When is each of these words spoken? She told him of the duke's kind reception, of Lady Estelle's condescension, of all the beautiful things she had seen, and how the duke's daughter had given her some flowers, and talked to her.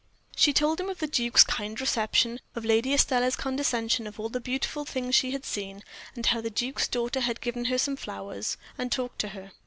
She 0.35 0.51
told 0.51 0.79
him 0.79 0.89
of 0.89 0.97
the 0.97 1.05
duke's 1.05 1.43
kind 1.43 1.79
reception, 1.79 2.39
of 2.55 2.65
Lady 2.65 2.91
Estelle's 2.91 3.35
condescension, 3.35 4.07
of 4.07 4.19
all 4.19 4.29
the 4.29 4.39
beautiful 4.39 4.83
things 4.83 5.13
she 5.13 5.29
had 5.29 5.45
seen, 5.45 5.83
and 6.15 6.25
how 6.25 6.41
the 6.41 6.49
duke's 6.49 6.87
daughter 6.87 7.19
had 7.19 7.39
given 7.39 7.65
her 7.65 7.77
some 7.77 7.97
flowers, 7.97 8.57
and 8.79 8.91
talked 8.91 9.19
to 9.19 9.27
her. 9.27 9.51